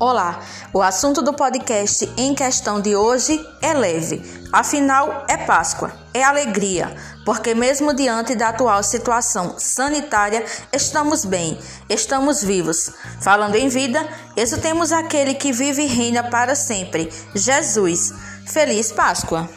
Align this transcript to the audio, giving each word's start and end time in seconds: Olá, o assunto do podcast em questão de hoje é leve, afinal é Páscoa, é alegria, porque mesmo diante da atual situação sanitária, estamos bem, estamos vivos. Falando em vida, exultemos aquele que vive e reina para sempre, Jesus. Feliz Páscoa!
Olá, 0.00 0.40
o 0.72 0.82
assunto 0.82 1.22
do 1.22 1.32
podcast 1.32 2.12
em 2.16 2.34
questão 2.34 2.80
de 2.80 2.96
hoje 2.96 3.40
é 3.62 3.72
leve, 3.72 4.20
afinal 4.52 5.24
é 5.28 5.36
Páscoa, 5.36 5.92
é 6.12 6.20
alegria, 6.20 6.92
porque 7.24 7.54
mesmo 7.54 7.94
diante 7.94 8.34
da 8.34 8.48
atual 8.48 8.82
situação 8.82 9.54
sanitária, 9.56 10.44
estamos 10.72 11.24
bem, 11.24 11.56
estamos 11.88 12.42
vivos. 12.42 12.90
Falando 13.20 13.54
em 13.54 13.68
vida, 13.68 14.04
exultemos 14.36 14.90
aquele 14.90 15.34
que 15.34 15.52
vive 15.52 15.84
e 15.84 15.86
reina 15.86 16.24
para 16.24 16.56
sempre, 16.56 17.08
Jesus. 17.32 18.12
Feliz 18.48 18.90
Páscoa! 18.90 19.48